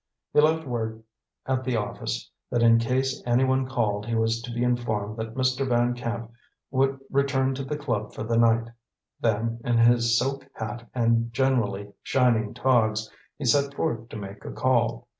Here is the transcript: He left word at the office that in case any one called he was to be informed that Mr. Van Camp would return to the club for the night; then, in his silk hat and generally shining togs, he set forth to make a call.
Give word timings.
He 0.33 0.41
left 0.41 0.65
word 0.65 1.03
at 1.45 1.63
the 1.63 1.75
office 1.75 2.31
that 2.49 2.63
in 2.63 2.79
case 2.79 3.21
any 3.23 3.43
one 3.43 3.67
called 3.67 4.07
he 4.07 4.15
was 4.15 4.41
to 4.41 4.51
be 4.51 4.63
informed 4.63 5.15
that 5.17 5.35
Mr. 5.35 5.67
Van 5.69 5.93
Camp 5.93 6.31
would 6.71 6.99
return 7.11 7.53
to 7.53 7.63
the 7.63 7.77
club 7.77 8.11
for 8.11 8.23
the 8.23 8.35
night; 8.35 8.67
then, 9.19 9.59
in 9.63 9.77
his 9.77 10.17
silk 10.17 10.47
hat 10.55 10.89
and 10.95 11.31
generally 11.31 11.93
shining 12.01 12.55
togs, 12.55 13.11
he 13.37 13.45
set 13.45 13.75
forth 13.75 14.09
to 14.09 14.15
make 14.17 14.43
a 14.43 14.51
call. 14.51 15.07